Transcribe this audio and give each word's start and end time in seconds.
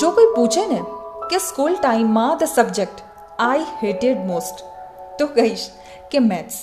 જો 0.00 0.08
કોઈ 0.10 0.28
પૂછે 0.36 0.62
ને 0.68 0.80
કે 1.30 1.38
સ્કૂલ 1.46 1.74
ટાઈમમાં 1.78 2.38
the 2.40 2.50
subject 2.50 3.00
I 3.46 3.64
hated 3.80 4.20
most, 4.28 4.62
તો 5.18 5.26
કહીશ 5.34 5.64
કે 6.12 6.22
મેથ્સ. 6.28 6.56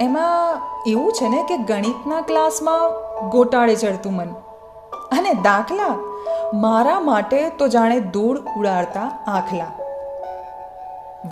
એમાં 0.00 0.90
એવું 0.92 1.16
છે 1.18 1.30
ને 1.34 1.40
કે 1.50 1.58
ગણિતના 1.70 2.20
ક્લાસમાં 2.30 2.84
ગોટાળે 3.30 3.74
ચડતું 3.74 4.18
મન. 4.18 4.30
અને 5.18 5.32
દાખલા 5.48 5.94
મારા 6.64 6.98
માટે 7.08 7.38
તો 7.58 7.70
જાણે 7.76 7.98
દૂર 8.16 8.34
ઉડાડતા 8.58 9.08
આખલા. 9.36 9.72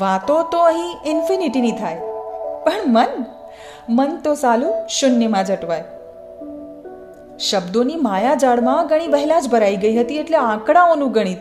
વાતો 0.00 0.42
તો 0.52 0.64
અહીં 0.64 0.92
ઇન્ફિનિટીની 1.14 1.72
થાય, 1.72 2.00
પણ 2.64 2.92
મન 2.96 3.12
મન 3.96 4.20
તો 4.24 4.34
સાલું 4.34 4.74
શૂન્યમાં 4.98 5.44
જટવાય. 5.44 5.84
શબ્દોની 7.40 7.96
માયાજાળમાં 7.96 8.86
ઘણી 8.86 9.06
વહેલા 9.06 9.40
જ 9.40 9.48
ભરાઈ 9.48 9.76
ગઈ 9.76 9.98
હતી 9.98 10.16
એટલે 10.16 10.36
આંકડાઓનું 10.36 11.12
ગણિત 11.12 11.38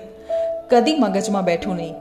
કદી 0.70 0.96
મગજમાં 1.00 1.44
બેઠું 1.44 1.76
નહીં. 1.76 1.96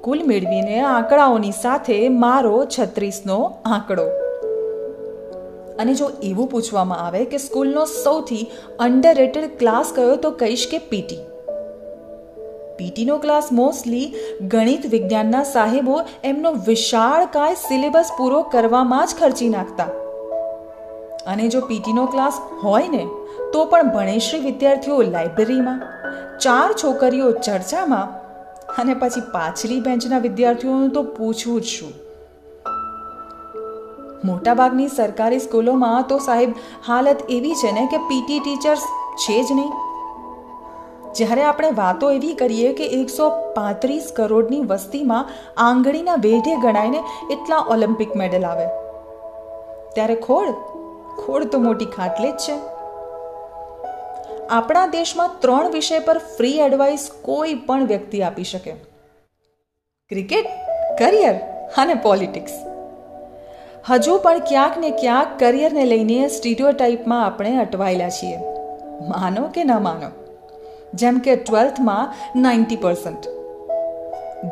કુલ 0.00 0.22
મેળવીને 0.26 0.80
આંકડાઓની 0.80 1.50
સાથે 1.50 2.08
મારો 2.08 2.64
છત્રીસનો 2.64 3.54
આંકડો. 3.64 4.04
અને 5.80 5.94
જો 5.94 6.10
એવું 6.22 6.48
પૂછવામાં 6.48 6.98
આવે 7.06 7.24
કે 7.24 7.38
સ્કૂલનો 7.38 7.84
સૌથી 7.84 8.46
અંડર 8.78 9.48
ક્લાસ 9.58 9.92
કયો 9.94 10.16
તો 10.16 10.30
કહીશ 10.30 10.68
કે 10.70 10.78
પીટી 10.78 11.18
પીટીનો 12.78 13.18
ક્લાસ 13.18 13.48
મોસ્ટલી 13.52 14.14
ગણિત 14.48 14.86
વિજ્ઞાનના 14.86 15.42
સાહેબો 15.42 16.00
એમનો 16.24 16.52
વિશાળકાય 16.52 17.54
સિલેબસ 17.54 18.10
પૂરો 18.18 18.42
કરવામાં 18.42 19.06
જ 19.06 19.10
ખર્ચી 19.20 19.48
નાખતા. 19.48 19.88
અને 21.26 21.48
જો 21.48 21.60
પીટીનો 21.60 22.06
ક્લાસ 22.06 22.40
હોય 22.64 22.88
ને, 22.88 23.06
તો 23.52 23.64
પણ 23.64 23.82
ભણેશ્રી 23.88 24.40
વિદ્યાર્થીઓ 24.40 25.02
લાઇબ્રેરીમાં, 25.02 25.82
ચાર 26.38 26.72
છોકરીઓ 26.72 27.32
ચર્ચામાં 27.32 28.08
અને 28.74 28.94
પછી 28.94 29.20
પાછલી 29.20 29.80
બેન્ચના 29.80 30.18
વિદ્યાર્થીઓનું 30.18 30.90
તો 30.90 31.02
પૂછવું 31.02 31.60
જ 31.60 31.64
શું. 31.64 31.92
મોટાભાગની 34.24 34.88
સરકારી 34.88 35.38
સ્કૂલોમાં 35.38 36.02
તો 36.02 36.18
સાહેબ, 36.18 36.50
હાલત 36.86 37.16
એવી 37.28 37.54
છે 37.54 37.72
ને 37.72 37.86
કે 37.86 37.98
પીટી 37.98 38.38
ટીચર્સ 38.38 38.80
છે 39.16 39.42
જ 39.42 39.52
નહીં. 39.52 39.72
જ્યારે 41.14 41.42
આપણે 41.42 41.70
વાતો 41.70 42.10
એવી 42.10 42.34
કરીએ 42.34 42.72
કે 42.72 42.84
એકસો 42.84 43.30
પાંત્રીસ 43.54 44.12
કરોડની 44.16 44.60
વસ્તીમાં 44.60 45.24
આંગળીના 45.56 46.14
વેઢે 46.14 46.56
ગણાઈને 46.56 47.00
એટલા 47.30 47.56
ઓલિમ્પિક 47.56 48.16
મેડલ 48.16 48.46
આવે. 48.46 48.66
ત્યારે 49.94 50.14
ખોડ 50.14 50.54
ખોડ 51.18 51.44
તો 51.44 51.58
મોટી 51.58 51.84
ખાટલી 51.84 52.30
જ 52.32 52.36
છે. 52.36 52.56
આપણા 54.50 54.86
દેશમાં 54.86 55.30
ત્રણ 55.38 55.70
વિષય 55.70 55.98
પર 55.98 56.18
ફ્રી 56.18 56.58
એડવાઇસ 56.58 57.10
કોઈ 57.22 57.54
પણ 57.54 57.86
વ્યક્તિ 57.86 58.22
આપી 58.22 58.44
શકે. 58.44 58.70
ક્રિકેટ 60.08 60.46
કરિયર 60.98 61.34
અને 61.76 61.94
પોલિટિક્સ 61.94 62.52
હજુ 63.90 64.18
પણ 64.18 64.38
ક્યાંક 64.38 64.78
ને 64.78 64.90
ક્યાંક 64.90 65.40
કરિયરને 65.40 65.84
લઈને 65.84 66.28
સ્ટીરિયો 66.28 66.72
ટાઈપમાં 66.72 67.26
આપણે 67.26 67.56
અટવાયેલા 67.56 68.08
છીએ. 68.08 68.36
માનો 69.08 69.48
કે 69.48 69.64
ન 69.64 69.72
માનો? 69.82 70.10
જેમ 70.94 71.18
કે 71.18 71.36
ટ્વેલ્થમાં 71.36 72.14
નાઇન્ટી 72.36 72.76
પર્સન્ટ 72.76 73.28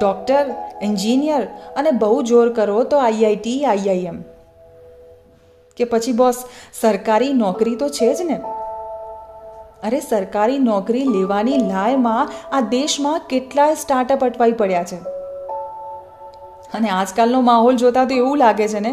ડૉક્ટર 0.01 0.47
એન્જિનિયર 0.83 1.43
અને 1.77 1.91
બહુ 1.91 2.23
જોર 2.23 2.53
કરો 2.53 2.85
તો 2.85 2.99
આઈઆઈટી 2.99 3.65
આઈઆઈએમ 3.65 4.23
કે 5.81 5.85
પછી 5.85 6.13
બોસ, 6.13 6.41
સરકારી 6.81 7.33
નોકરી 7.33 7.77
તો 7.77 7.89
છે 7.89 8.15
જ 8.15 8.23
ને? 8.23 8.37
અરે 9.83 10.01
સરકારી 10.01 10.59
નોકરી 10.59 11.05
લેવાની 11.05 11.59
લાયમાં 11.59 12.33
આ 12.53 12.61
દેશમાં 12.61 13.21
કેટલાય 13.29 13.75
સ્ટાર્ટઅપ 13.75 14.25
અટવાઈ 14.25 14.53
પડ્યા 14.53 14.85
છે. 14.85 14.97
અને 16.75 16.89
આજકાલનો 16.89 17.41
માહોલ 17.41 17.77
જોતા 17.77 18.05
તો 18.05 18.15
એવું 18.15 18.37
લાગે 18.39 18.67
છે 18.69 18.81
ને 18.81 18.93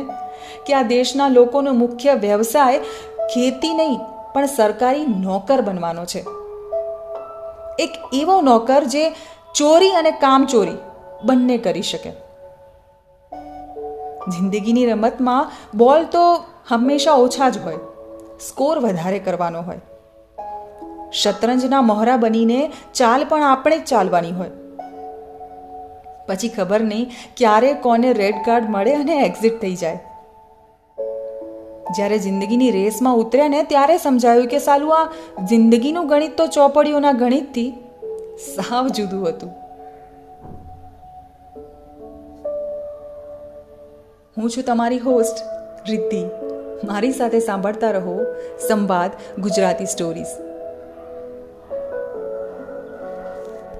કે 0.65 0.73
આ 0.73 0.81
દેશના 0.81 1.27
લોકોનો 1.27 1.73
મુખ્ય 1.73 2.13
વ્યવસાય 2.13 2.79
ખેતી 3.33 3.73
નહીં, 3.73 3.99
પણ 4.33 4.45
સરકારી 4.45 5.05
નોકર 5.05 5.61
બનવાનો 5.61 6.05
છે. 6.05 6.21
એક 7.79 7.91
એવો 8.13 8.41
નોકર 8.41 8.83
જે 8.83 9.03
ચોરી 9.55 9.91
અને 9.91 10.11
કામચોરી 10.11 10.77
બંને 11.23 11.57
કરી 11.57 11.81
શકે. 11.81 12.11
જિંદગીની 14.27 14.85
રમતમાં 14.85 15.51
બોલ 15.77 16.05
તો 16.05 16.23
હંમેશા 16.69 17.13
ઓછા 17.13 17.49
જ 17.49 17.57
હોય. 17.57 17.75
સ્કોર 18.47 18.79
વધારે 18.79 19.19
કરવાનો 19.19 19.61
હોય. 19.61 19.81
શતરંજના 21.11 21.81
મોહરા 21.81 22.17
બનીને 22.17 22.71
ચાલ 22.93 23.25
પણ 23.29 23.43
આપણે 23.43 23.77
જ 23.79 23.83
ચાલવાની 23.83 24.31
હોય. 24.31 24.49
પછી 26.27 26.49
ખબર 26.49 26.81
નહીં 26.81 27.11
ક્યારે 27.37 27.73
કોને 27.73 28.13
રેડ 28.13 28.35
કાર્ડ 28.45 28.69
મળે 28.69 28.95
અને 28.95 29.17
એક્ઝિટ 29.17 29.61
થઈ 29.61 29.75
જાય. 29.75 29.99
જ્યારે 31.95 32.17
જિંદગીની 32.17 32.71
રેસમાં 32.71 33.15
ઉતર્યા 33.15 33.47
ને 33.47 33.63
ત્યારે 33.63 33.97
સમજાયું 33.97 34.47
કે 34.47 34.59
સાલું 34.59 34.99
આ 34.99 35.11
જિંદગીનું 35.43 36.07
ગણિત 36.07 36.37
તો 36.37 36.47
ચોપડીઓના 36.47 37.11
ગણિતથી 37.11 37.73
સાવ 38.37 38.87
જુદું 38.87 39.29
હતું. 39.29 39.49
હું 44.37 44.49
છું 44.49 44.63
તમારી 44.63 44.99
હોસ્ટ 44.99 45.35
રિદ્ધિ. 45.89 46.46
મારી 46.83 47.13
સાથે 47.13 47.39
સાંભળતા 47.39 47.91
રહો 47.91 48.17
સંવાદ 48.67 49.11
ગુજરાતી 49.39 49.87
સ્ટોરીઝ 49.87 50.46